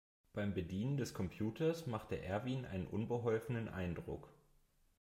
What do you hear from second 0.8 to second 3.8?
des Computers machte Erwin einen unbeholfenen